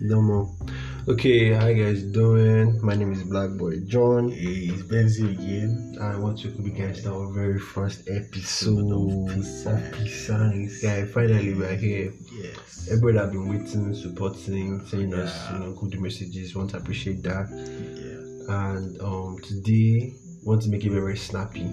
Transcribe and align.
No 0.00 0.20
more. 0.22 0.48
Okay, 1.08 1.52
how 1.52 1.66
you 1.66 1.84
guys 1.84 2.02
doing? 2.04 2.78
My 2.84 2.94
name 2.94 3.12
is 3.12 3.24
Black 3.24 3.50
Boy 3.58 3.80
John. 3.86 4.30
Hey, 4.30 4.70
it's 4.70 4.82
Benzi 4.82 5.32
again. 5.32 5.98
I 6.00 6.16
want 6.16 6.38
to 6.40 6.48
be 6.48 6.70
begin 6.70 6.94
our 7.06 7.32
very 7.32 7.58
first 7.58 8.08
episode 8.08 8.92
of 8.92 9.34
Peace. 9.34 9.66
Yeah, 10.82 11.04
finally 11.06 11.54
we're 11.54 11.74
here. 11.74 12.12
Yes. 12.32 12.88
Everybody 12.90 13.18
have 13.18 13.32
been 13.32 13.48
waiting, 13.48 13.94
supporting, 13.94 14.86
sending 14.86 15.14
us 15.14 15.50
you 15.52 15.58
know 15.58 15.72
good 15.72 16.00
messages. 16.00 16.54
Want 16.54 16.70
to 16.70 16.76
appreciate 16.76 17.22
that. 17.24 17.48
Yeah. 17.50 18.54
And 18.70 19.00
um 19.00 19.38
today 19.42 20.14
want 20.44 20.62
to 20.62 20.68
make 20.68 20.84
it 20.84 20.90
very 20.90 21.16
snappy. 21.16 21.72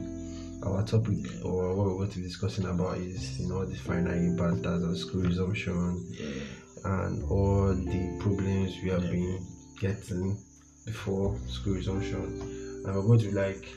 Our 0.63 0.83
topic 0.83 1.19
or 1.43 1.75
what 1.75 1.85
we're 1.85 1.97
going 1.97 2.09
to 2.09 2.17
be 2.17 2.23
discussing 2.23 2.65
about 2.65 2.97
is 2.97 3.39
you 3.39 3.47
know 3.49 3.65
the 3.65 3.75
final 3.75 4.13
impact 4.13 4.65
as 4.65 4.81
a 4.81 4.95
school 4.97 5.21
resumption 5.21 6.03
Yeah. 6.09 6.41
And 6.85 7.23
all 7.29 7.73
the 7.73 8.17
problems 8.19 8.73
we 8.83 8.89
have 8.89 9.03
Yeah. 9.03 9.11
been 9.11 9.45
getting 9.79 10.37
before 10.85 11.37
school 11.47 11.73
resumption. 11.75 12.23
And 12.85 12.95
we're 12.95 13.01
going 13.01 13.19
to 13.19 13.31
like, 13.31 13.67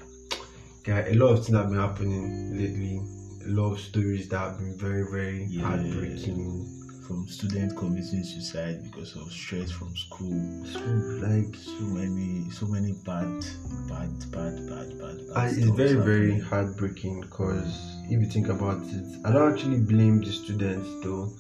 a 0.87 1.15
lot 1.15 1.33
of 1.33 1.45
things 1.45 1.57
have 1.59 1.69
been 1.71 1.79
happening 1.79 2.57
lately. 2.57 3.01
A 3.47 3.51
lot 3.51 3.73
of 3.73 3.81
stories 3.81 4.29
that 4.29 4.39
have 4.39 4.59
been 4.59 4.77
very, 4.77 5.05
very 5.11 5.45
Yeah. 5.45 5.63
heartbreaking. 5.63 6.75
From 7.07 7.27
student 7.27 7.75
committing 7.75 8.23
suicide 8.23 8.83
because 8.85 9.17
of 9.17 9.33
stress 9.33 9.71
from 9.71 9.97
school. 9.97 10.63
School, 10.67 11.01
like, 11.23 11.57
So 11.57 11.81
many, 11.85 12.51
so 12.51 12.67
many 12.67 12.93
bad, 13.07 13.41
bad, 13.89 14.13
bad, 14.31 14.55
bad, 14.69 14.99
bad, 15.01 15.17
bad. 15.33 15.53
it's 15.57 15.71
very, 15.71 15.95
very 15.95 16.39
heartbreaking 16.39 17.23
because 17.23 17.73
if 18.11 18.21
you 18.21 18.27
think 18.27 18.49
about 18.49 18.83
it, 18.85 19.07
I 19.25 19.33
don't 19.33 19.51
actually 19.51 19.81
blame 19.81 20.21
the 20.21 20.31
students 20.31 20.87
though. 21.03 21.33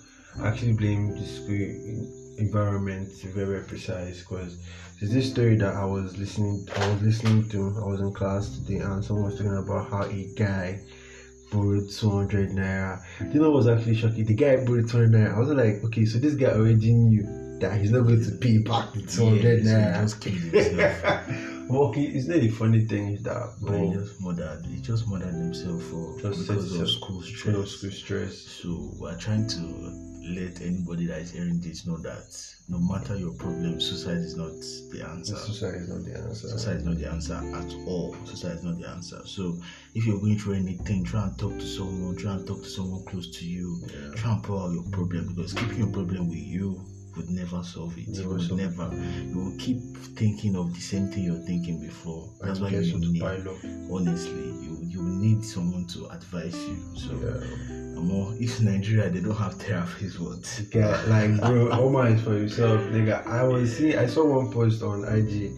Actually 0.45 0.73
blame 0.73 1.15
the 1.16 1.24
school 1.27 2.06
environment 2.38 3.10
to 3.19 3.27
be 3.27 3.33
very, 3.33 3.47
very 3.47 3.65
precise 3.65 4.20
because 4.20 4.56
there's 5.00 5.12
this 5.12 5.30
story 5.30 5.56
that 5.56 5.75
I 5.75 5.84
was 5.84 6.17
listening 6.17 6.67
I 6.77 6.89
was 6.92 7.03
listening 7.03 7.48
to 7.50 7.75
I 7.83 7.86
was 7.89 8.00
in 8.00 8.12
class 8.12 8.48
today 8.56 8.78
and 8.78 9.05
someone 9.05 9.27
was 9.27 9.34
talking 9.36 9.56
about 9.56 9.91
how 9.91 10.05
a 10.05 10.25
guy 10.36 10.80
borrowed 11.50 11.91
200 11.91 12.50
naira. 12.50 13.00
Do 13.20 13.27
you 13.27 13.41
know 13.41 13.50
what 13.50 13.56
was 13.64 13.69
actually 13.69 13.95
shocking 13.97 14.25
the 14.25 14.34
guy 14.34 14.56
borrowed 14.64 14.89
200 14.89 15.11
naira. 15.11 15.34
I 15.34 15.39
was 15.41 15.48
like 15.48 15.83
okay 15.86 16.05
so 16.05 16.19
this 16.19 16.34
guy 16.34 16.50
already 16.52 16.92
knew 16.92 17.58
that 17.61 17.80
he's 17.80 17.91
not 17.91 18.02
going 18.02 18.23
to 18.25 18.30
pay 18.36 18.58
back 18.58 18.92
the 18.92 19.02
200 19.02 19.64
Yeah, 19.64 20.05
naira. 20.06 21.69
well, 21.69 21.83
okay, 21.89 22.02
it's 22.02 22.28
not 22.28 22.39
the 22.41 22.48
funny 22.50 22.84
thing 22.86 23.14
is 23.14 23.23
that 23.25 23.55
But 23.61 23.78
he 23.80 23.92
just 23.92 24.20
murdered, 24.20 24.64
he 24.67 24.80
just 24.80 25.08
murdered 25.08 25.34
himself 25.34 25.83
for 25.83 26.17
Just 26.20 26.47
because 26.47 26.78
of 26.78 26.89
school 26.89 27.20
stress. 27.23 27.55
of 27.56 27.69
school 27.69 27.91
stress. 27.91 28.36
So 28.36 28.92
we're 29.00 29.19
trying 29.19 29.48
to 29.48 30.17
let 30.28 30.60
anybody 30.60 31.06
that 31.06 31.20
is 31.20 31.30
hearing 31.30 31.60
this 31.60 31.86
know 31.86 31.96
that 31.98 32.24
no 32.68 32.78
matter 32.78 33.16
your 33.16 33.32
problem, 33.32 33.80
suicide 33.80 34.18
is 34.18 34.36
not 34.36 34.52
the 34.92 35.06
answer. 35.08 35.36
suicide 35.36 35.74
is 35.76 35.88
not 35.88 36.04
the 36.04 36.18
answer 36.18 36.48
Suicide 36.48 36.76
is 36.76 36.84
not 36.84 36.96
the 36.98 37.08
answer 37.08 37.34
at 37.34 37.74
all. 37.86 38.16
Suicide 38.24 38.56
is 38.56 38.62
not 38.62 38.78
the 38.78 38.88
answer. 38.88 39.20
So 39.24 39.58
if 39.94 40.06
you're 40.06 40.20
going 40.20 40.38
through 40.38 40.54
anything, 40.54 41.04
try 41.04 41.24
and 41.24 41.38
talk 41.38 41.52
to 41.52 41.66
someone. 41.66 42.16
Try 42.16 42.32
and 42.34 42.46
talk 42.46 42.62
to 42.62 42.68
someone 42.68 43.04
close 43.04 43.38
to 43.38 43.44
you. 43.44 43.82
yeah. 43.86 44.14
Try 44.14 44.32
and 44.32 44.42
pour 44.42 44.62
out 44.62 44.72
your 44.72 44.84
problem 44.90 45.34
because 45.34 45.54
keeping 45.54 45.78
your 45.78 45.92
problem 45.92 46.28
with 46.28 46.38
you 46.38 46.84
would 47.19 47.30
never 47.30 47.62
solve 47.62 47.98
it. 47.98 48.08
Never 48.08 48.22
you 48.22 48.28
would 48.30 48.41
solve 48.42 48.61
it. 48.61 48.70
never. 48.70 48.94
You 49.28 49.38
will 49.38 49.58
keep 49.58 49.80
thinking 50.16 50.56
of 50.56 50.72
the 50.72 50.80
same 50.80 51.11
thing 51.11 51.24
you're 51.24 51.44
thinking 51.44 51.80
before. 51.80 52.33
That's 52.41 52.61
why 52.61 52.70
you 52.70 52.98
need. 52.98 53.22
Honestly, 53.22 54.47
you 54.62 54.78
you 54.83 55.02
need 55.02 55.44
someone 55.44 55.86
to 55.89 56.06
advise 56.06 56.56
you. 56.56 56.78
So. 56.96 57.12
Yeah. 57.12 57.69
If 58.41 58.61
Nigeria 58.61 59.11
they 59.11 59.20
don't 59.20 59.34
have 59.34 59.58
therapists, 59.58 60.19
what? 60.20 60.62
Yeah, 60.72 61.02
like 61.08 61.41
bro, 61.41 61.70
Omar 61.72 62.08
is 62.08 62.22
for 62.22 62.34
himself, 62.34 62.80
nigga. 62.83 63.27
I 63.27 63.42
was 63.42 63.77
seeing, 63.77 63.98
I 63.98 64.06
saw 64.06 64.24
one 64.24 64.52
post 64.52 64.83
on 64.83 65.02
IG 65.05 65.52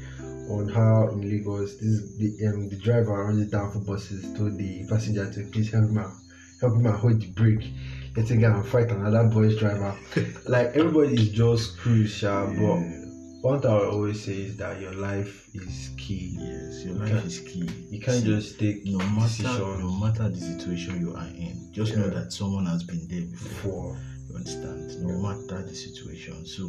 on 0.48 0.68
how 0.68 1.08
in 1.10 1.20
Lagos 1.20 1.76
this 1.76 2.16
the 2.16 2.46
um 2.48 2.68
the 2.70 2.76
driver 2.76 3.24
running 3.24 3.50
down 3.50 3.70
for 3.70 3.80
buses 3.80 4.32
told 4.36 4.56
the 4.56 4.86
passenger 4.88 5.30
to 5.30 5.44
please 5.50 5.70
help 5.70 5.90
him 5.90 5.98
out, 5.98 6.12
help 6.60 6.74
him 6.74 6.86
out 6.86 7.00
hold 7.00 7.20
the 7.20 7.26
brake. 7.32 7.70
Let's 8.20 8.32
go 8.32 8.52
and 8.52 8.66
fight 8.66 8.90
another 8.90 9.24
boy's 9.24 9.56
driver. 9.56 9.96
like 10.46 10.76
everybody 10.76 11.14
is 11.14 11.30
just 11.30 11.78
crucial, 11.78 12.48
but 12.48 12.78
one 13.40 13.60
thing 13.62 13.70
I 13.70 13.84
always 13.86 14.22
say 14.22 14.42
is 14.42 14.58
that 14.58 14.78
your 14.78 14.92
life 14.92 15.48
is 15.54 15.88
key. 15.96 16.36
yes, 16.38 16.84
your 16.84 16.96
You 16.96 17.00
life 17.00 17.24
is 17.24 17.38
key. 17.40 17.66
You 17.88 17.98
can't 17.98 18.18
See, 18.20 18.26
just 18.26 18.58
take 18.58 18.84
no 18.84 18.98
matter 18.98 19.22
decisions 19.22 19.58
no 19.80 19.98
matter 19.98 20.28
the 20.28 20.36
situation 20.38 21.00
you 21.00 21.14
are 21.14 21.28
in, 21.28 21.72
just 21.72 21.96
know 21.96 22.10
that 22.10 22.30
someone 22.30 22.66
has 22.66 22.82
been 22.82 23.08
there 23.08 23.24
before. 23.24 23.94
for 23.94 23.96
You 24.28 24.36
understand? 24.36 25.02
No 25.02 25.14
Yeah. 25.16 25.22
matter 25.34 25.62
the 25.66 25.74
situation. 25.74 26.44
So 26.44 26.68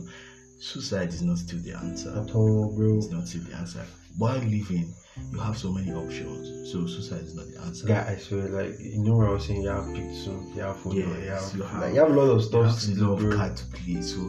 suicide 0.61 1.09
is 1.09 1.22
not 1.22 1.38
still 1.38 1.59
the 1.59 1.73
answer. 1.77 2.09
at 2.17 2.33
all, 2.35 2.73
bro. 2.75 2.97
It's 2.97 3.09
not 3.09 3.27
still 3.27 3.44
the 3.44 3.55
answer. 3.55 3.85
While 4.17 4.38
living, 4.39 4.94
you 5.31 5.39
have 5.39 5.57
so 5.57 5.72
many 5.72 5.91
options. 5.91 6.72
So 6.72 6.85
suicide 6.85 7.22
is 7.23 7.33
not 7.35 7.45
the 7.53 7.61
answer. 7.61 7.88
Guy, 7.88 8.05
I 8.11 8.16
swear, 8.17 8.47
like 8.49 8.77
you 8.79 9.03
know 9.03 9.16
what 9.17 9.29
I 9.29 9.31
was 9.31 9.45
saying, 9.45 9.61
you 9.63 9.69
have 9.69 9.85
picture, 9.88 10.38
you 10.55 10.61
have 10.61 10.77
photo, 10.77 10.97
Yes, 10.97 11.17
you 11.23 11.31
have, 11.31 11.55
you 11.55 11.63
have- 11.63 11.81
like, 11.81 11.94
you 11.95 11.99
have 12.01 12.11
a 12.11 12.13
lot 12.13 12.29
of 12.31 12.41
you 12.41 12.47
stuff 12.47 12.66
have 12.66 12.79
to 12.79 12.91
a 12.91 12.94
lot 13.05 13.13
of 13.13 13.19
bro. 13.19 13.38
card 13.38 13.57
to 13.57 13.66
play. 13.67 14.01
So 14.01 14.19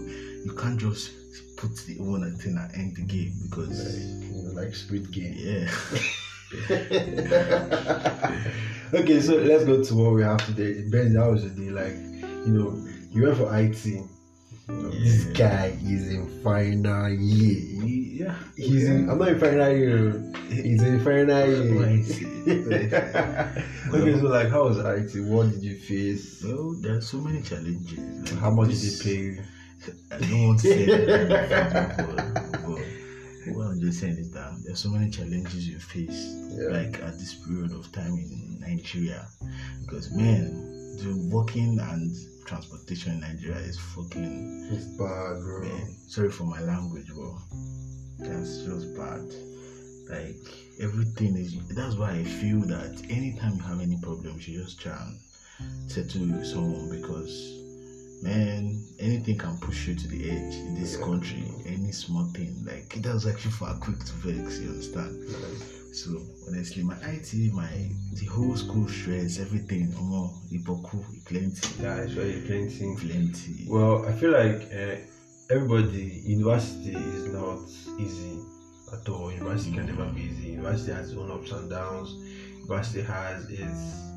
you 0.44 0.52
can't 0.58 0.78
just 0.80 1.10
put 1.56 1.76
the 1.86 1.96
one 2.00 2.22
and 2.24 2.36
thing 2.40 2.56
and 2.58 2.74
end 2.74 2.96
the 2.96 3.02
game 3.02 3.32
because 3.42 3.68
Like, 3.68 4.32
you 4.34 4.42
know, 4.42 4.52
like 4.60 4.74
Squid 4.74 5.12
Game. 5.12 5.34
yeah. 5.36 5.70
okay, 8.94 9.20
so 9.20 9.36
let's 9.36 9.64
go 9.64 9.82
to 9.82 9.94
what 9.94 10.12
we 10.14 10.22
have 10.22 10.44
today. 10.46 10.84
Ben, 10.90 11.12
that 11.14 11.26
was 11.30 11.42
the 11.44 11.50
day, 11.50 11.70
like, 11.70 11.94
you 12.46 12.52
know, 12.52 12.86
you 13.10 13.22
went 13.24 13.36
for 13.36 13.54
IT. 13.56 14.02
This 14.68 15.26
Yeah. 15.26 15.32
guy 15.32 15.78
is 15.84 16.08
in 16.10 16.26
final 16.42 17.08
year. 17.10 17.84
yeah. 18.26 18.34
He's 18.56 18.84
in, 18.88 19.10
I'm 19.10 19.18
not 19.18 19.28
in 19.28 19.38
final 19.40 19.72
year. 19.72 20.32
He's 20.48 20.82
in 20.82 21.00
final 21.02 21.48
year. 21.48 22.04
Okay, 23.92 24.18
so 24.18 24.26
like, 24.26 24.48
how 24.48 24.64
was 24.68 24.78
IT? 24.78 25.20
What 25.24 25.50
did 25.50 25.62
you 25.62 25.76
face? 25.76 26.42
Well, 26.44 26.74
there 26.80 26.96
are 26.96 27.00
so 27.00 27.18
many 27.18 27.42
challenges. 27.42 27.98
Like 28.30 28.40
How 28.40 28.50
much 28.50 28.68
did 28.70 28.78
this- 28.78 29.02
they 29.02 29.34
pay? 29.36 29.40
I 30.12 30.18
don't 30.18 30.46
want 30.46 30.60
to 30.60 30.68
say 30.68 30.82
anything, 30.92 32.06
but, 32.06 32.16
but 32.62 33.56
what 33.56 33.66
I'm 33.66 33.80
just 33.80 33.98
saying 33.98 34.16
is 34.18 34.30
that 34.30 34.52
there's 34.64 34.78
so 34.78 34.88
many 34.90 35.10
challenges 35.10 35.68
you 35.68 35.78
face, 35.80 36.34
Yeah. 36.50 36.68
like 36.68 37.02
at 37.02 37.18
this 37.18 37.34
period 37.34 37.72
of 37.72 37.90
time 37.90 38.12
in 38.14 38.58
Nigeria, 38.60 39.26
because 39.80 40.12
man, 40.12 40.81
the 40.98 41.28
working 41.30 41.78
and 41.80 42.14
transportation 42.44 43.12
in 43.14 43.20
Nigeria 43.20 43.58
is 43.58 43.78
fucking 43.78 44.68
It's 44.72 44.86
bad, 44.98 45.40
bro. 45.40 45.60
man. 45.62 45.96
Sorry 46.08 46.30
for 46.30 46.44
my 46.44 46.60
language, 46.60 47.08
bro. 47.14 47.38
That's 48.18 48.62
just 48.64 48.94
bad. 48.96 49.22
Like 50.08 50.36
everything 50.80 51.36
is. 51.36 51.56
That's 51.74 51.96
why 51.96 52.10
I 52.12 52.24
feel 52.24 52.60
that 52.62 53.02
anytime 53.08 53.56
you 53.56 53.62
have 53.62 53.80
any 53.80 53.98
problem, 54.02 54.34
you 54.36 54.40
should 54.40 54.54
just 54.54 54.80
try 54.80 54.96
and 55.00 55.90
settle 55.90 56.22
with 56.26 56.46
someone 56.46 56.90
because, 56.90 57.61
man, 58.22 58.80
anything 58.98 59.36
can 59.38 59.56
push 59.58 59.88
you 59.88 59.94
to 59.94 60.08
the 60.08 60.30
edge 60.30 60.54
in 60.54 60.74
this 60.74 60.96
Yeah. 60.96 61.04
country. 61.04 61.44
Any 61.66 61.92
small 61.92 62.24
thing, 62.32 62.64
like 62.64 62.96
it 62.96 63.06
was 63.06 63.26
actually 63.26 63.50
for 63.52 63.68
a 63.68 63.74
quick 63.74 63.98
to 63.98 64.12
vex. 64.24 64.60
You 64.60 64.68
understand? 64.70 65.28
So 65.94 66.22
honestly, 66.48 66.82
my 66.82 66.96
IT, 67.02 67.50
my 67.52 67.90
the 68.14 68.26
whole 68.26 68.56
school 68.56 68.88
stress, 68.88 69.38
everything, 69.38 69.88
omo, 69.92 70.32
iboku, 70.50 71.04
plenty, 71.26 71.82
Yeah, 71.82 71.96
it's 72.02 72.12
very 72.12 72.40
plenty. 72.46 72.96
plenty. 72.96 73.66
Well, 73.68 74.06
I 74.06 74.12
feel 74.12 74.30
like 74.32 74.68
uh, 74.72 74.96
everybody, 75.50 76.22
university 76.24 76.96
is 76.96 77.26
not 77.32 77.68
easy 78.00 78.38
at 78.92 79.06
all. 79.08 79.30
University 79.32 79.72
can 79.76 79.86
never 79.86 80.06
be 80.06 80.22
easy. 80.22 80.50
University 80.52 80.92
has 80.92 81.10
its 81.10 81.18
own 81.18 81.30
ups 81.30 81.50
and 81.52 81.68
downs. 81.68 82.14
University 82.60 83.02
has 83.02 83.50
its 83.50 84.11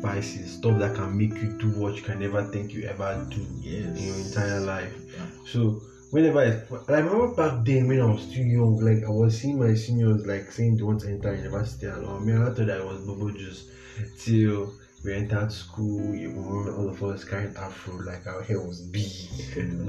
vices, 0.00 0.52
stuff 0.54 0.78
that 0.78 0.94
can 0.94 1.16
make 1.16 1.34
you 1.34 1.52
do 1.58 1.68
what 1.70 1.94
you 1.96 2.02
can 2.02 2.18
never 2.18 2.42
think 2.44 2.72
you 2.72 2.84
ever 2.84 3.26
do 3.30 3.46
yes. 3.60 3.98
in 3.98 4.06
your 4.06 4.16
entire 4.16 4.60
life. 4.60 4.94
Yeah. 5.14 5.26
So 5.46 5.80
whenever 6.10 6.40
I, 6.40 6.92
I 6.92 6.98
remember 6.98 7.34
back 7.34 7.64
then 7.64 7.86
when 7.86 8.00
I 8.00 8.06
was 8.06 8.26
too 8.32 8.42
young, 8.42 8.80
like 8.80 9.04
I 9.04 9.10
was 9.10 9.38
seeing 9.38 9.58
my 9.58 9.74
seniors 9.74 10.26
like 10.26 10.50
saying 10.52 10.76
they 10.76 10.82
want 10.82 11.00
to 11.00 11.08
enter 11.08 11.34
university 11.34 11.86
and 11.86 12.04
all. 12.06 12.20
Me, 12.20 12.34
I 12.34 12.50
thought 12.50 12.70
I 12.70 12.82
was 12.82 13.00
bubble 13.00 13.32
juice 13.32 13.68
till 14.18 14.72
we 15.02 15.14
entered 15.14 15.50
school. 15.52 16.14
You 16.14 16.28
remember 16.30 16.76
all 16.76 16.88
of 16.88 17.02
us 17.02 17.24
carrying 17.24 17.56
afro, 17.56 17.96
like 17.98 18.26
our 18.26 18.42
hair 18.42 18.60
was 18.60 18.82
big, 18.82 19.10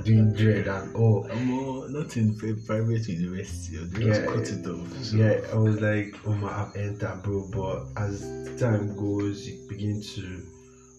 doing 0.06 0.34
dread 0.34 0.68
and 0.68 0.96
all. 0.96 1.28
Omo, 1.30 1.90
not 1.90 2.16
in 2.18 2.36
private 2.66 3.08
university. 3.08 3.78
They 3.78 4.04
just 4.06 4.22
Yeah. 4.22 4.28
cut 4.28 4.48
it 4.50 4.66
off. 4.68 5.04
So, 5.04 5.18
Yeah, 5.18 5.42
I 5.52 5.56
was 5.56 5.80
like, 5.82 6.16
oh 6.26 6.34
my, 6.34 6.50
I've 6.64 6.76
entered, 6.76 7.22
bro. 7.24 7.48
But 7.52 8.02
as 8.02 8.22
time 8.60 8.96
goes, 8.96 9.48
you 9.48 9.58
begin 9.68 10.02
to 10.16 10.46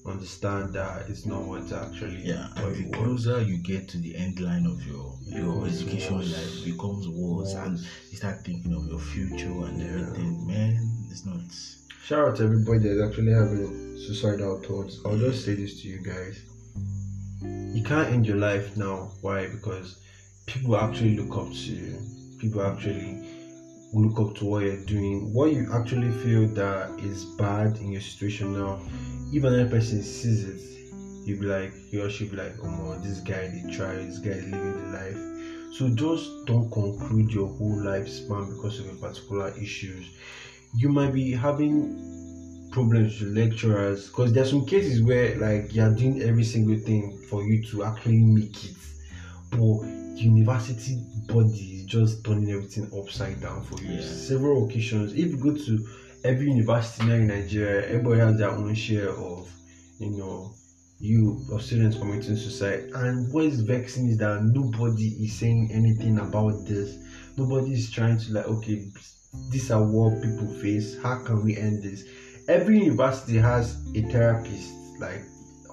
understand 0.05 0.75
that 0.75 1.09
it's 1.09 1.25
not 1.27 1.43
what 1.45 1.71
actually 1.73 2.27
Yeah, 2.27 2.49
and 2.57 2.75
the 2.75 2.81
it 2.81 2.89
was. 2.89 3.25
closer 3.25 3.41
you 3.41 3.59
get 3.59 3.89
to 3.91 3.99
the 3.99 4.17
end 4.17 4.41
line 4.41 4.67
of 4.67 4.85
your 4.85 5.17
your 5.25 5.55
Becomes 5.65 5.81
education 5.83 6.15
worse. 6.17 6.33
life, 6.33 6.65
becomes 6.65 7.09
worse, 7.09 7.55
and 7.55 7.79
you 8.11 8.17
start 8.17 8.45
thinking 8.45 8.75
of 8.75 8.87
your 8.89 8.99
future 8.99 9.49
and 9.65 9.81
Yeah. 9.81 9.87
everything. 9.87 10.47
Man, 10.47 11.07
it's 11.09 11.25
not. 11.25 11.41
Shout 12.05 12.27
out 12.27 12.37
to 12.37 12.43
everybody 12.43 12.81
that's 12.81 13.11
actually 13.11 13.31
having 13.31 13.97
suicidal 13.97 14.57
thoughts. 14.57 14.99
I'll 15.07 15.17
just 15.17 15.45
say 15.45 15.55
this 15.55 15.81
to 15.83 15.89
you 15.89 16.03
guys. 16.03 16.43
You 17.73 17.81
can't 17.85 18.11
end 18.11 18.27
your 18.27 18.39
life 18.39 18.77
now. 18.77 19.13
Why? 19.21 19.47
Because 19.47 19.95
people 20.47 20.77
actually 20.77 21.17
look 21.17 21.37
up 21.37 21.53
to 21.53 21.71
you. 21.73 21.97
People 22.41 22.63
actually 22.63 23.23
look 23.93 24.19
up 24.19 24.35
to 24.39 24.45
what 24.45 24.65
you're 24.65 24.85
doing. 24.85 25.33
What 25.33 25.53
you 25.53 25.69
actually 25.73 26.11
feel 26.11 26.49
that 26.55 26.91
is 26.99 27.25
bad 27.39 27.77
in 27.77 27.93
your 27.93 28.01
situation 28.01 28.53
now, 28.53 28.81
even 29.31 29.53
if 29.53 29.61
another 29.61 29.71
person 29.71 30.03
sees 30.03 30.43
it, 30.43 30.61
you'll 31.25 31.39
be 31.39 31.47
like, 31.47 31.73
he 31.73 32.01
or 32.01 32.11
she 32.11 32.25
be 32.25 32.35
like, 32.35 32.57
oh 32.65 32.67
my, 32.67 32.97
this 32.97 33.21
guy 33.21 33.47
they 33.47 33.63
try, 33.73 33.95
this 33.95 34.19
guy 34.19 34.31
is 34.31 34.47
living 34.47 34.73
the 34.73 34.99
life. 34.99 35.73
So 35.75 35.89
just 35.89 36.47
don't 36.47 36.69
conclude 36.73 37.33
your 37.33 37.47
whole 37.47 37.77
lifespan 37.77 38.49
because 38.49 38.81
of 38.81 38.89
a 38.89 38.95
particular 38.95 39.51
issues. 39.57 40.11
You 40.75 40.89
might 40.89 41.13
be 41.13 41.33
having 41.33 42.69
problems 42.73 43.21
with 43.21 43.37
lecturers 43.37 44.09
because 44.09 44.33
there 44.33 44.43
are 44.43 44.47
some 44.47 44.65
cases 44.65 45.03
where 45.03 45.37
like 45.37 45.75
you're 45.75 45.95
doing 45.95 46.23
every 46.23 46.45
single 46.45 46.77
thing 46.77 47.19
for 47.29 47.45
you 47.45 47.63
to 47.65 47.85
actually 47.85 48.23
make 48.25 48.65
it, 48.65 48.77
but 49.51 49.83
university 50.17 50.99
body 51.27 51.77
is 51.77 51.85
just 51.85 52.25
turning 52.25 52.51
everything 52.51 52.91
upside 52.99 53.41
down 53.41 53.63
for 53.65 53.81
you. 53.83 53.95
Yeah. 53.95 54.01
Several 54.01 54.67
occasions. 54.67 55.13
If 55.13 55.31
you 55.31 55.37
go 55.37 55.55
to 55.55 55.89
every 56.25 56.47
university 56.47 57.07
now 57.07 57.15
in 57.15 57.27
Nigeria, 57.29 57.87
everybody 57.89 58.21
has 58.21 58.39
their 58.39 58.51
own 58.51 58.75
share 58.75 59.11
of, 59.11 59.51
you 59.99 60.11
know, 60.11 60.55
you 60.99 61.45
of 61.53 61.63
students 61.63 61.99
committing 61.99 62.37
suicide. 62.37 62.91
And 62.95 63.33
what 63.33 63.45
is 63.45 63.61
vexing 63.61 64.09
is 64.09 64.19
that 64.19 64.43
nobody 64.45 65.09
is 65.25 65.35
saying 65.35 65.71
anything 65.73 66.19
about 66.19 66.65
this. 66.65 66.97
Nobody 67.37 67.73
is 67.73 67.91
trying 67.91 68.19
to 68.19 68.33
like, 68.33 68.47
okay, 68.47 68.87
these 69.51 69.71
are 69.71 69.83
what 69.83 70.23
people 70.23 70.47
face. 70.61 71.01
How 71.03 71.23
can 71.25 71.43
we 71.45 71.57
end 71.57 71.83
this? 71.83 72.05
Every 72.49 72.79
university 72.85 73.39
has 73.39 73.77
a 73.95 74.03
therapist, 74.03 74.73
like 75.01 75.23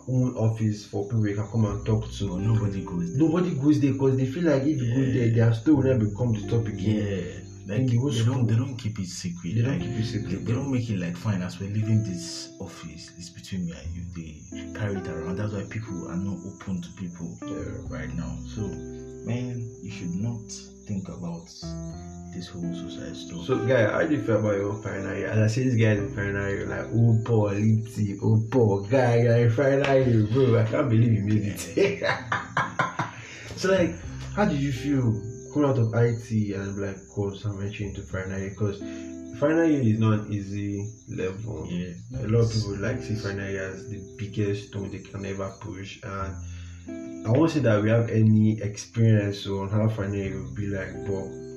own 0.08 0.36
office 0.38 0.86
for 0.86 1.04
people 1.08 1.28
you 1.28 1.36
can 1.36 1.48
come 1.48 1.66
and 1.66 1.86
talk 1.86 2.10
to. 2.14 2.40
nobody 2.40 2.84
goes 2.84 3.12
there. 3.18 3.28
Nobody 3.28 3.56
goes 3.56 3.80
there 3.80 3.94
because 3.94 4.18
they 4.18 4.26
feel 4.26 4.44
like 4.52 4.64
if 4.64 4.82
you 4.82 4.94
go 4.96 5.02
Yeah. 5.02 5.14
there, 5.14 5.30
their 5.36 5.54
story 5.54 5.76
will 5.90 5.98
not 5.98 6.10
become 6.10 6.34
the 6.34 6.48
topic 6.48 6.74
again. 6.74 6.96
Yeah. 7.06 7.36
Like 7.68 7.86
they 7.86 7.98
don't 8.26 8.48
they 8.48 8.56
don't 8.56 8.76
keep 8.78 8.98
it 8.98 9.06
secret. 9.08 9.54
They 9.56 9.62
don't 9.62 9.80
keep 9.80 9.90
it 9.92 9.98
they, 9.98 10.04
secret. 10.04 10.46
they 10.46 10.54
don't 10.54 10.72
make 10.72 10.90
it 10.90 10.98
like 10.98 11.16
fine 11.16 11.44
as 11.44 11.60
we're 11.60 11.70
leaving 11.70 12.04
this 12.04 12.54
office. 12.60 13.12
It's 13.18 13.30
between 13.30 13.66
me 13.68 13.74
and 13.74 13.96
you. 13.96 14.04
They 14.16 14.74
carry 14.80 14.96
it 14.96 15.08
around. 15.08 15.36
That's 15.38 15.54
why 15.54 15.64
people 15.70 16.10
are 16.10 16.18
not 16.18 16.38
open 16.48 16.82
to 16.82 16.90
people 16.94 17.38
Yeah. 17.46 17.78
right 17.90 18.12
now. 18.16 18.36
So 18.56 18.62
man, 19.28 19.70
you 19.84 19.92
should 19.92 20.16
not 20.16 20.42
think 20.88 21.10
about 21.10 21.46
this 22.34 22.48
whole 22.48 22.62
suicide 22.74 23.16
stuff. 23.16 23.46
So, 23.46 23.66
guy, 23.66 23.92
how 23.92 24.06
do 24.06 24.16
you 24.16 24.22
feel 24.22 24.40
about 24.40 24.56
your 24.56 24.72
own 24.72 24.82
final 24.82 25.16
year? 25.16 25.28
As 25.28 25.40
I 25.40 25.48
see 25.48 25.64
this 25.64 25.76
guy 25.76 25.92
in 25.92 26.14
final 26.16 26.50
year, 26.50 26.66
like, 26.66 26.88
oh, 26.94 27.22
Paul, 27.26 27.50
Lipsy, 27.52 28.18
oh, 28.22 28.42
Paul, 28.52 28.82
guy, 28.84 29.50
final 29.50 29.98
year, 29.98 30.28
bro. 30.28 30.60
I 30.60 30.66
can't 30.66 30.90
believe 30.90 31.14
you 31.14 31.24
made 31.24 31.56
it. 31.76 32.10
so, 33.56 33.72
like, 33.72 33.96
how 34.36 34.46
did 34.46 34.60
you 34.60 34.72
feel 34.72 35.22
coming 35.54 35.70
out 35.70 35.78
of 35.80 35.94
IT 35.94 36.56
and, 36.56 36.78
like, 36.78 37.08
course 37.10 37.44
I'm 37.46 37.58
venturing 37.60 37.90
into 37.90 38.02
final 38.02 38.38
year? 38.38 38.50
Because 38.52 38.80
final 39.40 39.66
year 39.66 39.82
is 39.82 40.00
not 40.00 40.20
an 40.20 40.34
easy 40.34 40.92
level. 41.10 41.68
yeah, 41.70 41.94
A 42.18 42.28
lot 42.28 42.42
of 42.46 42.54
people 42.54 42.78
like 42.78 43.02
see 43.02 43.16
final 43.16 43.50
year 43.50 43.72
as 43.72 43.90
the 43.90 44.00
biggest 44.18 44.68
stone 44.68 44.92
they 44.92 45.00
can 45.00 45.26
ever 45.26 45.52
push, 45.62 46.00
and 46.04 46.36
I 47.28 47.32
won't 47.32 47.52
say 47.52 47.60
that 47.62 47.82
we 47.82 47.90
have 47.90 48.10
any 48.10 48.62
experience 48.62 49.48
on 49.48 49.70
how 49.70 49.88
final 49.90 50.16
year 50.16 50.42
will 50.42 50.54
be 50.54 50.68
like, 50.68 50.94
but 51.06 51.49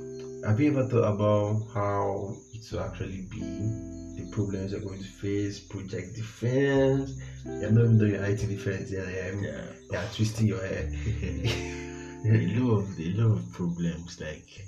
have 0.44 0.60
you 0.60 0.70
ever 0.70 0.86
thought 0.88 1.14
about 1.14 1.62
how 1.72 2.34
it 2.52 2.72
will 2.72 2.80
actually 2.80 3.26
be, 3.30 3.40
the 3.40 4.28
problems 4.32 4.72
you're 4.72 4.80
going 4.80 4.98
to 4.98 5.08
face, 5.08 5.60
project 5.60 6.14
defense? 6.16 7.20
You're 7.44 7.70
not 7.70 7.84
even 7.84 7.98
doing 7.98 8.12
your 8.12 8.24
IT 8.24 8.38
defense, 8.48 8.90
yeah, 8.90 9.08
yeah, 9.08 9.30
yeah. 9.30 9.50
yeah. 9.90 10.02
You're 10.02 10.12
twisting 10.12 10.46
your 10.48 10.64
head. 10.64 10.92
a 12.24 12.60
lot 12.60 12.78
of 12.78 13.00
a 13.00 13.12
lot 13.14 13.36
of 13.36 13.52
problems 13.52 14.20
like 14.20 14.64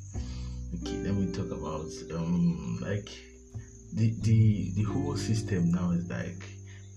okay 0.75 0.97
let 1.05 1.15
me 1.15 1.33
talk 1.33 1.47
about 1.53 1.87
um 2.13 2.79
like 2.83 3.09
the 3.93 4.13
the 4.23 4.73
the 4.75 4.83
whole 4.83 5.15
system 5.17 5.71
now 5.71 5.91
is 5.91 6.11
like 6.11 6.54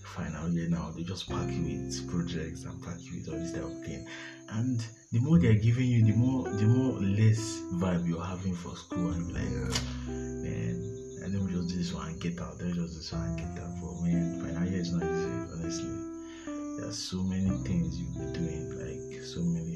final 0.08 0.50
year 0.50 0.70
now 0.70 0.92
they 0.96 1.04
just 1.04 1.30
pack 1.30 1.50
you 1.50 1.64
with 1.64 2.10
projects 2.10 2.64
and 2.66 2.82
pack 2.84 2.96
you 3.00 3.18
with 3.18 3.30
all 3.30 3.40
this 3.40 3.52
type 3.52 3.64
of 3.64 3.86
thing 3.86 4.08
and 4.50 4.86
the 5.12 5.20
more 5.20 5.40
they're 5.40 5.54
giving 5.54 5.88
you 5.88 6.04
the 6.04 6.14
more 6.14 6.44
the 6.50 6.66
more 6.66 7.00
less 7.00 7.62
vibe 7.76 8.08
you're 8.08 8.24
having 8.24 8.56
for 8.56 8.76
school 8.76 9.12
and 9.12 9.32
like 9.34 9.44
ah, 9.44 10.10
man 10.10 10.76
and 11.24 11.34
then 11.34 11.46
me 11.46 11.52
just 11.52 11.70
do 11.70 11.78
this 11.78 11.94
one 11.94 12.08
and 12.08 12.22
get 12.22 12.40
out 12.40 12.60
me 12.62 12.74
just 12.74 12.94
do 12.94 12.98
this 12.98 13.12
one 13.12 13.22
and 13.22 13.38
get 13.38 13.64
out 13.64 13.74
but 13.82 14.02
man 14.02 14.42
final 14.42 14.70
year 14.70 14.82
is 14.82 14.94
not 14.94 15.04
easy 15.04 15.54
honestly 15.54 16.08
there's 16.80 16.98
so 16.98 17.18
many 17.24 17.50
things 17.64 18.00
you'll 18.00 18.26
be 18.26 18.34
doing 18.34 18.70
like 18.78 19.24
so 19.24 19.42
many 19.42 19.68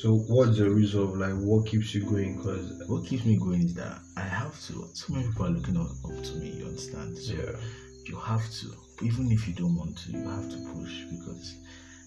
So, 0.00 0.14
what's 0.14 0.56
the 0.56 0.70
reason 0.70 1.02
of 1.02 1.18
like 1.18 1.34
what 1.34 1.66
keeps 1.66 1.94
you 1.94 2.04
going? 2.04 2.38
Because 2.38 2.88
what 2.88 3.04
keeps 3.04 3.26
me 3.26 3.36
going 3.36 3.64
is 3.64 3.74
that 3.74 3.98
I 4.16 4.22
have 4.22 4.58
to. 4.68 4.88
So 4.94 5.12
many 5.12 5.26
people 5.26 5.44
are 5.44 5.50
looking 5.50 5.76
up, 5.76 5.90
up 6.04 6.22
to 6.24 6.34
me. 6.36 6.52
You 6.52 6.66
understand? 6.68 7.18
So 7.18 7.34
yeah, 7.34 7.52
you 8.08 8.16
have 8.16 8.48
to, 8.50 8.72
even 9.02 9.30
if 9.30 9.46
you 9.48 9.54
don't 9.54 9.76
want 9.76 9.96
to, 9.98 10.12
you 10.12 10.28
have 10.28 10.48
to 10.50 10.56
push 10.74 11.04
because 11.10 11.56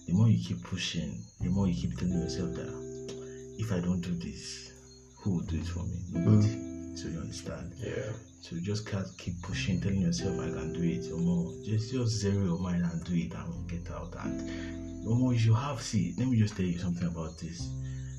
the 0.06 0.12
more 0.12 0.28
you 0.28 0.42
keep 0.44 0.62
pushing, 0.62 1.22
the 1.40 1.48
more 1.48 1.66
you 1.66 1.74
keep 1.74 1.96
telling 1.96 2.20
yourself 2.20 2.54
that 2.54 3.54
if 3.58 3.72
I 3.72 3.80
don't 3.80 4.00
do 4.00 4.14
this, 4.14 4.72
who 5.18 5.36
will 5.36 5.44
do 5.44 5.56
it 5.56 5.66
for 5.66 5.84
me? 5.84 6.02
Mm. 6.12 6.24
Nobody. 6.24 6.96
So 6.96 7.08
you 7.08 7.18
understand? 7.18 7.72
yeah, 7.78 8.12
So 8.40 8.54
you 8.54 8.62
just 8.62 8.86
can't 8.86 9.06
keep 9.18 9.42
pushing, 9.42 9.80
telling 9.80 10.02
yourself 10.02 10.38
I 10.38 10.46
can 10.46 10.72
do 10.72 10.82
it 10.82 11.10
or 11.10 11.18
more. 11.18 11.52
Just 11.64 11.90
just 11.92 12.20
zero 12.20 12.44
your 12.44 12.58
mind 12.58 12.84
and 12.84 13.02
do 13.04 13.14
it 13.14 13.34
and 13.34 13.68
get 13.68 13.90
out. 13.90 14.14
And 14.22 15.04
more 15.04 15.34
you 15.34 15.54
have 15.54 15.82
see, 15.82 16.14
let 16.18 16.28
me 16.28 16.38
just 16.38 16.56
tell 16.56 16.64
you 16.64 16.78
something 16.78 17.08
about 17.08 17.38
this. 17.38 17.68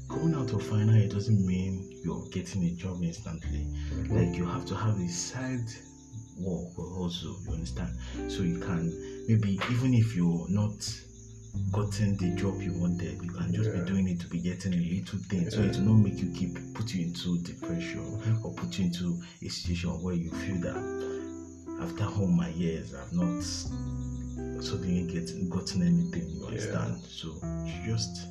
Coming 0.09 0.35
out 0.35 0.51
of 0.51 0.61
final 0.61 0.95
year 0.95 1.07
doesn't 1.07 1.45
mean 1.45 2.01
you're 2.03 2.27
getting 2.31 2.63
a 2.65 2.71
job 2.71 3.01
instantly. 3.01 3.65
Mm-hmm. 3.93 4.17
Like 4.17 4.37
you 4.37 4.45
have 4.45 4.65
to 4.65 4.75
have 4.75 4.99
a 4.99 5.07
side 5.07 5.69
work 6.37 6.77
or 6.77 6.85
also, 6.97 7.35
you 7.45 7.53
understand? 7.53 7.91
So 8.27 8.43
you 8.43 8.59
can 8.59 8.91
maybe 9.27 9.59
even 9.71 9.93
if 9.93 10.15
you're 10.15 10.45
not 10.49 10.75
gotten 11.71 12.17
the 12.17 12.29
job 12.35 12.61
you 12.61 12.73
wanted, 12.73 13.21
you 13.23 13.29
can 13.31 13.53
just 13.53 13.69
Yeah. 13.69 13.79
be 13.79 13.85
doing 13.91 14.07
it 14.07 14.19
to 14.19 14.27
be 14.27 14.39
getting 14.39 14.73
a 14.73 14.77
little 14.77 15.19
thing. 15.19 15.49
So 15.49 15.61
it 15.61 15.77
will 15.77 15.93
not 15.95 16.03
make 16.03 16.19
you 16.19 16.29
keep 16.31 16.73
put 16.73 16.93
you 16.93 17.05
into 17.05 17.37
depression 17.39 18.39
or 18.43 18.53
put 18.53 18.77
you 18.77 18.85
into 18.85 19.21
a 19.41 19.47
situation 19.49 20.01
where 20.01 20.15
you 20.15 20.29
feel 20.31 20.57
that 20.61 20.83
after 21.81 22.05
all 22.05 22.27
my 22.27 22.49
years 22.49 22.93
I've 22.93 23.13
not 23.13 23.41
suddenly 24.61 25.03
get 25.11 25.49
gotten 25.49 25.81
anything, 25.83 26.29
you 26.29 26.41
Yeah. 26.41 26.47
understand? 26.47 27.01
So 27.09 27.39
you 27.65 27.93
just 27.93 28.27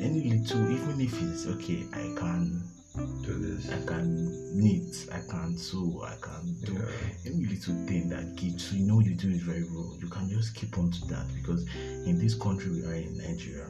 any 0.00 0.30
little 0.30 0.70
even 0.70 1.00
if 1.00 1.14
it's 1.22 1.46
okay, 1.46 1.84
I 1.92 2.12
can 2.18 2.62
do 2.98 3.38
this. 3.38 3.70
I 3.72 3.84
can 3.86 4.58
knit, 4.58 5.08
I 5.12 5.20
can 5.28 5.56
sew, 5.58 6.04
I 6.06 6.14
can 6.20 6.54
do 6.62 6.74
Yeah. 6.74 7.32
any 7.32 7.46
little 7.46 7.74
thing 7.86 8.08
that 8.10 8.36
gives 8.36 8.72
you 8.72 8.86
know 8.86 9.00
you 9.00 9.14
do 9.14 9.30
it 9.30 9.42
very 9.42 9.64
well. 9.64 9.96
You 10.00 10.08
can 10.08 10.28
just 10.28 10.54
keep 10.54 10.78
on 10.78 10.90
to 10.92 11.04
that 11.08 11.26
because 11.34 11.66
in 12.06 12.18
this 12.18 12.34
country 12.34 12.70
we 12.70 12.84
are 12.84 12.94
in 12.94 13.16
Nigeria, 13.16 13.66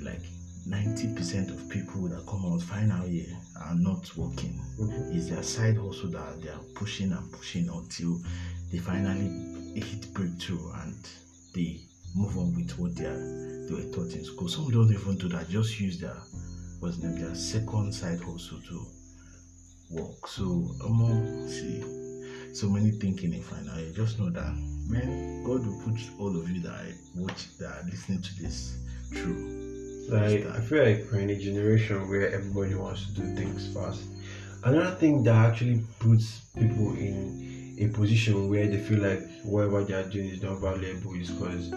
like 0.00 0.22
90% 0.66 1.50
of 1.50 1.68
people 1.68 2.08
that 2.08 2.24
come 2.26 2.44
out 2.46 2.62
final 2.62 3.06
year 3.06 3.36
are 3.60 3.74
not 3.74 4.16
working. 4.16 4.58
Mhm. 4.78 5.14
It's 5.14 5.28
their 5.28 5.42
side 5.42 5.76
hustle 5.76 6.10
that 6.10 6.40
they 6.42 6.48
are 6.48 6.64
pushing 6.74 7.12
and 7.12 7.30
pushing 7.32 7.68
until 7.68 8.20
they 8.70 8.78
finally 8.78 9.28
hit 9.78 10.12
breakthrough 10.14 10.70
and 10.82 10.96
they 11.54 11.80
move 12.14 12.36
on 12.38 12.54
with 12.54 12.78
what 12.78 12.94
they 12.96 13.04
are 13.06 13.40
they 13.68 13.74
were 13.76 13.92
taught 13.94 14.12
in 14.14 14.24
school. 14.24 14.48
Some 14.48 14.70
don't 14.70 14.90
even 14.92 15.16
do 15.16 15.28
that, 15.28 15.48
just 15.48 15.78
use 15.78 15.98
their 16.00 16.16
what's 16.80 16.96
the 16.96 17.08
name, 17.08 17.20
their 17.20 17.34
second 17.34 17.92
side 17.94 18.20
hustle 18.20 18.60
to 18.62 18.86
work. 19.90 20.26
So 20.26 20.44
um, 20.84 21.48
see 21.48 21.82
so 22.52 22.68
many 22.68 22.90
thinking 22.90 23.34
in 23.34 23.42
final 23.42 23.78
year. 23.78 23.92
Just 23.92 24.18
know 24.18 24.30
that 24.30 24.54
man, 24.88 25.44
God 25.44 25.66
will 25.66 25.80
put 25.82 26.00
all 26.18 26.36
of 26.36 26.48
you 26.50 26.60
that 26.62 26.72
are 26.72 26.94
watch 27.14 27.56
that 27.58 27.70
are 27.70 27.84
listening 27.84 28.22
to 28.22 28.42
this 28.42 28.76
through. 29.12 30.08
Like 30.08 30.46
I 30.46 30.60
feel 30.60 30.84
like 30.84 31.06
we're 31.12 31.20
in 31.20 31.30
a 31.30 31.38
generation 31.38 32.08
where 32.08 32.32
everybody 32.32 32.74
wants 32.74 33.06
to 33.06 33.12
do 33.12 33.36
things 33.36 33.72
fast. 33.72 34.02
Another 34.64 34.96
thing 34.96 35.22
that 35.24 35.34
actually 35.34 35.84
puts 36.00 36.40
people 36.58 36.94
in 36.94 37.76
a 37.78 37.88
position 37.88 38.50
where 38.50 38.66
they 38.66 38.78
feel 38.78 39.00
like 39.00 39.22
whatever 39.44 39.84
they 39.84 39.94
are 39.94 40.08
doing 40.08 40.30
is 40.30 40.42
not 40.42 40.58
valuable 40.58 41.14
is 41.14 41.30
because 41.30 41.72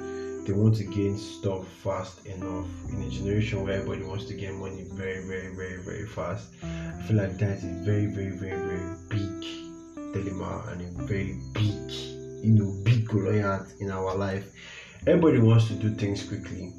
they 0.45 0.53
want 0.53 0.75
to 0.75 0.83
gain 0.83 1.17
stuff 1.17 1.67
fast 1.83 2.25
enough. 2.25 2.67
In 2.89 3.01
a 3.01 3.09
generation 3.09 3.63
where 3.63 3.73
everybody 3.73 4.03
wants 4.03 4.25
to 4.25 4.33
get 4.33 4.53
money 4.53 4.85
very, 4.91 5.25
very, 5.25 5.55
very, 5.55 5.81
very 5.81 6.05
fast, 6.07 6.53
I 6.63 7.01
feel 7.03 7.17
like 7.17 7.37
that 7.37 7.57
is 7.57 7.63
a 7.63 7.83
very, 7.85 8.07
very, 8.07 8.31
very, 8.31 8.57
very 8.57 8.95
big 9.09 10.13
dilemma 10.13 10.65
and 10.69 10.81
a 10.81 11.03
very 11.05 11.39
big, 11.53 11.91
you 12.43 12.53
know, 12.53 12.83
big 12.83 13.07
Goliath 13.07 13.73
in 13.79 13.91
our 13.91 14.15
life. 14.15 14.45
Everybody 15.07 15.39
wants 15.39 15.67
to 15.67 15.73
do 15.73 15.95
things 15.95 16.23
quickly 16.23 16.73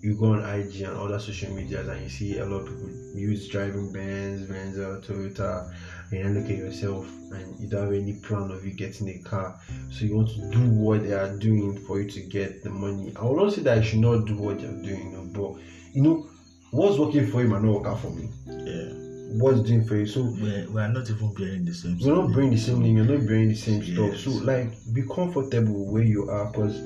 you 0.00 0.16
go 0.16 0.26
on 0.26 0.44
IG 0.44 0.82
and 0.82 0.96
other 0.96 1.18
social 1.18 1.52
medias 1.52 1.88
and 1.88 2.02
you 2.02 2.08
see 2.08 2.38
a 2.38 2.44
lot 2.44 2.60
of 2.60 2.66
people 2.68 2.88
use 3.14 3.48
driving 3.48 3.92
Benz, 3.92 4.48
Benz, 4.48 4.76
Toyota, 4.76 5.74
and 6.10 6.20
you 6.20 6.28
look 6.28 6.44
at 6.50 6.56
yourself 6.56 7.06
and 7.32 7.58
you 7.60 7.68
don't 7.68 7.84
have 7.84 7.92
any 7.92 8.14
plan 8.14 8.50
of 8.50 8.64
you 8.64 8.72
getting 8.72 9.08
a 9.08 9.18
car. 9.18 9.58
So 9.90 10.04
you 10.04 10.16
want 10.16 10.28
to 10.30 10.50
do 10.50 10.60
what 10.70 11.02
they 11.02 11.12
are 11.12 11.36
doing 11.38 11.76
for 11.86 12.00
you 12.00 12.08
to 12.10 12.20
get 12.20 12.62
the 12.62 12.70
money. 12.70 13.12
I 13.16 13.24
will 13.24 13.36
not 13.36 13.52
say 13.52 13.62
that 13.62 13.76
you 13.78 13.82
should 13.82 13.98
not 14.00 14.26
do 14.26 14.36
what 14.36 14.60
you're 14.60 14.82
doing, 14.82 15.30
but 15.32 15.52
you 15.92 16.02
know, 16.02 16.26
what's 16.70 16.98
working 16.98 17.26
for 17.26 17.42
you 17.42 17.48
might 17.48 17.62
not 17.62 17.72
work 17.72 17.86
out 17.86 18.00
for 18.00 18.10
me. 18.10 18.30
Yeah. 18.46 18.92
What's 19.30 19.60
doing 19.60 19.84
for 19.84 19.96
you? 19.96 20.06
So 20.06 20.22
We're, 20.40 20.66
we're 20.70 20.88
not 20.88 21.10
even 21.10 21.34
bearing 21.34 21.64
the 21.66 21.74
same. 21.74 21.98
we're 22.00 22.14
not 22.14 22.32
bringing 22.32 22.52
the 22.52 22.56
same 22.58 22.80
thing, 22.82 22.96
you're 22.96 23.04
not 23.04 23.26
bringing 23.26 23.48
the 23.48 23.54
same 23.54 23.82
Yes. 23.82 23.92
stuff. 23.92 24.16
So 24.20 24.30
like 24.44 24.72
be 24.94 25.02
comfortable 25.02 25.86
where 25.92 26.02
you 26.02 26.28
are 26.30 26.46
because 26.50 26.78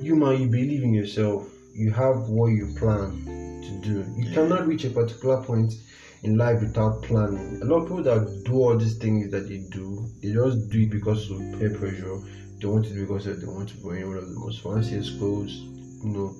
you 0.00 0.14
man, 0.14 0.40
you 0.40 0.46
believe 0.46 0.84
in 0.84 0.94
yourself, 0.94 1.48
you 1.74 1.90
have 1.90 2.28
what 2.28 2.46
you 2.48 2.72
plan 2.78 3.24
to 3.26 3.80
do. 3.82 4.04
You 4.16 4.26
Yeah. 4.28 4.34
cannot 4.34 4.66
reach 4.68 4.84
a 4.84 4.90
particular 4.90 5.42
point 5.42 5.72
in 6.22 6.36
life 6.36 6.60
without 6.60 7.02
planning. 7.02 7.60
A 7.62 7.64
lot 7.64 7.82
of 7.82 7.84
people 7.84 8.02
that 8.02 8.42
do 8.44 8.54
all 8.54 8.76
these 8.76 8.96
things 8.98 9.30
that 9.30 9.48
they 9.48 9.58
do, 9.70 10.06
they 10.22 10.32
just 10.32 10.68
do 10.70 10.80
it 10.80 10.90
because 10.90 11.30
of 11.30 11.38
peer 11.58 11.70
pressure. 11.70 12.18
They 12.60 12.66
want 12.66 12.86
to 12.86 12.94
because 12.94 13.24
they 13.24 13.46
want 13.46 13.68
to 13.68 13.86
wear 13.86 14.06
one 14.06 14.16
of 14.16 14.28
the 14.28 14.34
most 14.34 14.62
fanciest 14.62 15.18
clothes, 15.18 15.60
you 16.02 16.10
know, 16.10 16.34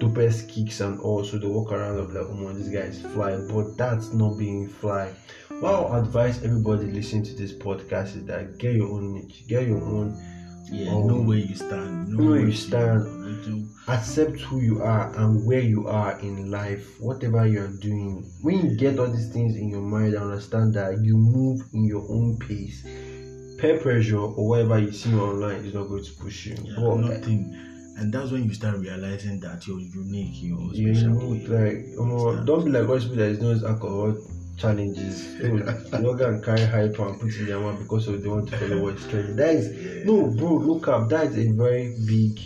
dopest 0.00 0.48
kicks 0.48 0.80
and 0.80 0.98
all. 1.00 1.22
So 1.22 1.38
they 1.38 1.46
walk 1.46 1.70
around 1.72 2.08
be 2.08 2.14
like, 2.14 2.26
oh 2.28 2.34
man, 2.34 2.56
this 2.56 2.68
guy 2.68 2.86
is 2.86 3.00
fly. 3.00 3.36
But 3.36 3.76
that's 3.76 4.12
not 4.12 4.36
being 4.36 4.66
fly. 4.66 5.12
What 5.60 5.72
I'll 5.74 6.02
advise 6.02 6.42
everybody 6.42 6.86
listening 6.86 7.22
to 7.24 7.34
this 7.34 7.52
podcast 7.52 8.16
is 8.16 8.24
that 8.24 8.58
get 8.58 8.74
your 8.74 8.88
own 8.88 9.12
niche, 9.12 9.46
get 9.46 9.66
your 9.66 9.82
own, 9.82 10.16
Yeah, 10.68 10.90
Um, 10.94 11.06
know 11.06 11.20
where 11.22 11.38
you 11.38 11.54
stand. 11.54 12.08
know 12.08 12.30
where 12.30 12.40
you 12.40 12.52
stand. 12.52 13.04
you- 13.46 13.66
accept 13.88 14.38
who 14.42 14.60
you 14.60 14.80
are 14.82 15.12
and 15.16 15.44
where 15.46 15.60
you 15.60 15.86
are 15.88 16.18
in 16.20 16.50
life, 16.50 17.00
whatever 17.00 17.44
you're 17.46 17.72
doing. 17.80 18.24
When 18.42 18.64
you 18.64 18.76
get 18.76 18.98
all 19.00 19.10
these 19.10 19.28
things 19.32 19.56
in 19.56 19.68
your 19.68 19.80
mind 19.82 20.14
and 20.14 20.24
understand 20.24 20.74
that 20.74 21.02
you 21.02 21.16
move 21.16 21.60
in 21.72 21.84
your 21.84 22.06
own 22.08 22.36
pace, 22.38 22.82
peer 23.58 23.78
pressure 23.78 24.18
or 24.18 24.46
whatever 24.48 24.78
you 24.78 24.92
see 24.92 25.12
online 25.14 25.64
is 25.64 25.74
not 25.74 25.88
going 25.88 26.04
to 26.04 26.12
push 26.20 26.46
you. 26.46 26.56
Yeah, 26.62 26.74
But, 26.76 26.96
nothing. 26.98 27.54
And 27.96 28.12
that's 28.12 28.30
when 28.30 28.44
you 28.44 28.54
start 28.54 28.78
realizing 28.78 29.40
that 29.40 29.66
you're 29.66 29.80
unique, 29.80 30.40
you're 30.42 30.72
you 30.72 30.94
special. 30.94 31.14
know, 31.14 31.28
like, 31.28 31.86
um, 31.98 32.44
don't 32.46 32.64
be 32.64 32.70
like 32.70 32.88
all 32.88 32.98
people 32.98 33.16
that 33.16 33.30
is 33.30 33.40
known 33.40 33.56
as 33.56 33.64
alcohol 33.64 34.14
challenges. 34.56 35.38
They 35.38 35.48
will 35.48 35.64
not 35.64 36.18
go 36.18 36.26
and 36.26 36.44
carry 36.44 36.64
hype 36.64 36.98
and 36.98 37.20
put 37.20 37.34
in 37.36 37.46
their 37.46 37.58
mouth 37.58 37.78
because 37.78 38.08
of 38.08 38.22
they 38.22 38.28
want 38.28 38.48
to 38.50 38.56
follow 38.56 38.82
what's 38.82 39.06
trending. 39.06 39.36
That 39.36 39.54
is 39.54 40.04
No, 40.06 40.26
bro, 40.26 40.54
look 40.54 40.88
up. 40.88 41.08
That 41.08 41.26
is 41.26 41.48
a 41.48 41.52
very 41.52 41.94
big 42.06 42.40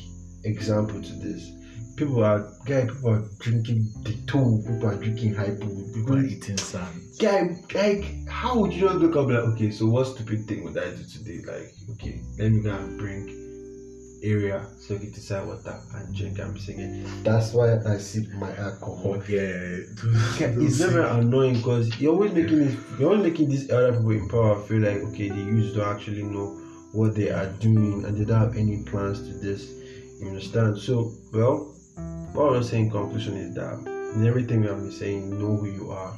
example 0.44 1.00
to 1.02 1.12
this. 1.14 1.50
People 1.96 2.25
are, 2.25 2.50
guy, 2.66 2.87
people 2.87 3.11
are 3.11 3.28
drinking 3.38 3.87
the 4.02 4.14
two. 4.26 4.62
People 4.66 4.88
are 4.88 4.96
drinking 4.96 5.34
hypo. 5.34 5.66
People 5.94 6.16
are 6.16 6.25
eating 6.25 6.56
sand. 6.56 7.00
guy, 7.20 7.56
like, 7.73 8.26
how 8.28 8.58
would 8.58 8.73
you 8.73 8.80
just 8.80 8.96
look 8.96 9.14
up 9.16 9.28
like, 9.28 9.44
okay, 9.54 9.70
so 9.70 9.87
what 9.87 10.06
stupid 10.06 10.46
thing 10.46 10.64
would 10.64 10.76
I 10.76 10.90
do 10.90 11.04
today? 11.04 11.40
Like, 11.46 11.73
okay, 11.92 12.20
let 12.38 12.50
me 12.50 12.62
go 12.62 12.75
and 12.75 12.99
bring 12.99 13.43
area 14.24 14.66
so 14.78 14.96
get 14.96 15.08
inside 15.08 15.46
water 15.46 15.78
and 15.94 16.14
drink 16.14 16.38
and 16.38 16.54
be 16.54 16.60
singing. 16.60 17.22
That's 17.22 17.52
why 17.52 17.78
I 17.84 17.98
sip 17.98 18.28
my 18.34 18.54
alcohol. 18.56 19.16
Oh, 19.16 19.22
yeah. 19.28 19.78
Okay, 20.34 20.54
it's 20.64 20.80
never 20.86 21.02
annoying 21.02 21.56
because 21.56 22.00
you're 22.00 22.12
always 22.12 22.32
making 22.32 22.62
it, 22.62 22.78
you're 22.98 23.10
always 23.10 23.24
making 23.30 23.48
these 23.50 23.70
other 23.70 23.92
people 23.92 24.10
in 24.10 24.28
power 24.28 24.60
feel 24.62 24.80
like 24.80 25.02
okay, 25.12 25.28
the 25.28 25.36
youths 25.36 25.76
don't 25.76 25.88
actually 25.88 26.22
know 26.22 26.60
what 26.92 27.14
they 27.14 27.30
are 27.30 27.46
doing 27.58 28.04
and 28.04 28.16
they 28.16 28.24
don't 28.24 28.40
have 28.40 28.56
any 28.56 28.82
plans 28.84 29.20
to 29.20 29.34
this. 29.34 29.72
You 30.20 30.28
understand? 30.28 30.78
So, 30.78 31.12
well, 31.32 31.74
what 32.32 32.48
I 32.48 32.58
was 32.58 32.68
saying 32.70 32.86
in 32.86 32.90
conclusion 32.90 33.36
is 33.36 33.54
that 33.54 33.93
in 34.14 34.26
everything 34.26 34.61
we 34.61 34.66
have 34.68 34.78
been 34.78 34.92
saying, 34.92 35.30
know 35.30 35.56
who 35.56 35.66
you 35.66 35.90
are, 35.90 36.16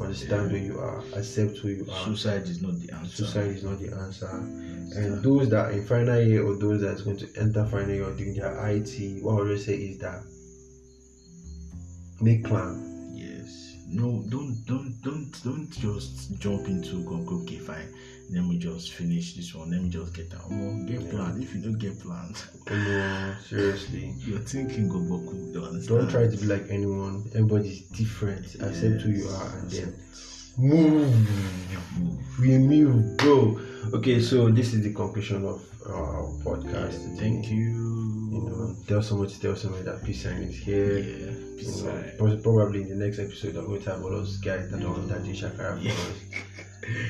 understand 0.00 0.50
who 0.50 0.56
you 0.58 0.78
are, 0.78 1.02
accept 1.14 1.58
who 1.58 1.68
you 1.68 1.86
are. 1.90 2.04
Suicide 2.04 2.42
is 2.42 2.62
not 2.62 2.78
the 2.78 2.92
answer. 2.92 3.24
Suicide 3.24 3.48
is 3.48 3.64
not 3.64 3.78
the 3.78 3.92
answer. 3.92 4.28
And 4.28 5.22
those 5.22 5.48
that 5.50 5.66
are 5.66 5.70
in 5.72 5.84
final 5.84 6.20
year 6.20 6.46
or 6.46 6.54
those 6.56 6.80
that's 6.80 7.02
going 7.02 7.18
to 7.18 7.28
enter 7.36 7.66
final 7.66 7.90
year 7.90 8.08
or 8.08 8.12
doing 8.12 8.34
their 8.34 8.54
IT, 8.68 9.22
what 9.22 9.32
I 9.32 9.38
always 9.38 9.66
say 9.66 9.74
is 9.74 9.98
that 9.98 10.22
make 12.20 12.44
plan. 12.44 12.91
Yes, 13.92 14.00
no, 14.00 14.22
don't, 14.28 14.64
don't, 14.66 15.02
don't, 15.02 15.44
don't 15.44 15.70
just 15.70 16.38
jump 16.38 16.66
into 16.68 17.02
go 17.04 17.16
okay, 17.42 17.58
fine. 17.58 17.88
Let 18.30 18.44
me 18.44 18.58
just 18.58 18.92
finish 18.92 19.34
this 19.34 19.54
one. 19.54 19.70
Let 19.70 19.82
me 19.82 19.90
just 19.90 20.14
get. 20.14 20.32
Oh, 20.34 20.84
get 20.86 21.02
Yeah. 21.02 21.10
planned. 21.10 21.42
If 21.42 21.54
you 21.54 21.60
don't 21.60 21.78
get 21.78 22.00
planned, 22.00 22.36
No, 22.70 23.34
seriously. 23.46 24.14
you're 24.20 24.38
thinking 24.38 24.88
go 24.88 24.98
boku. 24.98 25.52
Don't 25.52 25.64
understand. 25.64 26.00
Don't 26.00 26.10
try 26.10 26.28
to 26.28 26.36
be 26.36 26.46
like 26.46 26.66
anyone. 26.70 27.24
Everybody's 27.34 27.82
different. 27.90 28.46
Accept 28.54 29.02
who 29.02 29.10
you 29.10 29.28
are 29.28 29.58
and 29.58 29.70
then 29.70 29.94
move. 30.56 31.14
Move. 31.98 32.38
We 32.40 32.58
move, 32.58 33.16
bro. 33.18 33.60
Okay, 33.94 34.20
so 34.20 34.48
this 34.50 34.72
is 34.74 34.82
the 34.82 34.92
conclusion 34.92 35.44
of 35.44 35.62
our 35.88 36.22
podcast. 36.44 37.18
Thank 37.18 37.50
you. 37.50 37.80
You 38.32 38.40
know, 38.48 38.54
um, 38.54 38.76
tell 38.86 39.02
someone 39.02 39.28
to 39.28 39.40
tell 39.40 39.56
someone 39.56 39.84
that 39.84 40.02
peace 40.04 40.22
sign 40.22 40.42
is 40.42 40.56
here. 40.56 40.98
Yeah. 40.98 41.30
You 41.32 41.56
Peace 41.58 41.82
know, 41.82 41.92
probably 42.42 42.82
in 42.82 42.88
the 42.88 42.94
next 43.04 43.18
episode, 43.18 43.56
I'm 43.56 43.66
going 43.66 43.82
to 43.82 43.90
have 43.90 44.02
all 44.02 44.10
those 44.10 44.36
guys 44.38 44.70
that 44.70 44.80
don't 44.80 45.06
that 45.08 45.22
do 45.24 45.32
shakara 45.32 45.82
Yeah. 45.82 45.94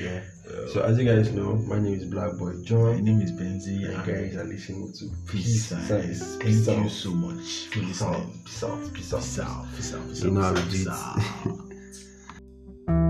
Yeah. 0.01 0.21
So 0.67 0.81
as 0.83 0.97
you 0.99 1.05
guys 1.05 1.31
know, 1.31 1.55
my 1.55 1.79
name 1.79 1.93
is 1.93 2.05
Black 2.05 2.33
Boy 2.37 2.53
my 2.93 2.99
name 2.99 3.21
is 3.21 3.31
Benzi. 3.31 3.79
You 3.79 3.91
and 3.91 4.05
guys 4.05 4.35
are 4.35 4.43
listening 4.43 4.91
to 4.93 5.09
Peace 5.31 5.67
sign. 5.67 5.81
Signs. 5.83 6.21
Thank 6.37 6.41
Peace 6.43 6.67
you 6.67 6.73
out. 6.73 6.91
so 6.91 7.09
much 7.11 7.67
for 7.67 7.79
Peace 7.79 8.01
out. 8.01 8.11
listening. 8.11 8.39
Peace 8.45 8.63
out. 8.63 8.93
Peace 8.93 9.13
out. 9.13 9.19
Peace 9.21 9.39
out. 9.39 9.65
Peace 9.75 9.93
out. 9.93 10.07
Peace 10.09 10.23
You 10.23 10.31
know 10.31 10.41
how 10.41 10.47
out. 10.49 10.55
we 10.55 10.61
do 10.63 10.69
Peace 10.69 10.87
out. 10.87 11.19